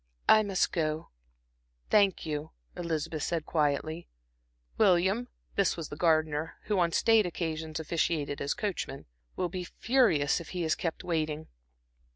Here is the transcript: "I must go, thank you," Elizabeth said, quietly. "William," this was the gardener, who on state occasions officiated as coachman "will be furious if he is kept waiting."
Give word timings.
"I 0.27 0.41
must 0.41 0.71
go, 0.71 1.09
thank 1.91 2.25
you," 2.25 2.49
Elizabeth 2.75 3.21
said, 3.21 3.45
quietly. 3.45 4.07
"William," 4.79 5.27
this 5.53 5.77
was 5.77 5.89
the 5.89 5.95
gardener, 5.95 6.55
who 6.63 6.79
on 6.79 6.91
state 6.91 7.27
occasions 7.27 7.79
officiated 7.79 8.41
as 8.41 8.55
coachman 8.55 9.05
"will 9.35 9.49
be 9.49 9.63
furious 9.63 10.41
if 10.41 10.49
he 10.57 10.63
is 10.63 10.73
kept 10.73 11.03
waiting." 11.03 11.49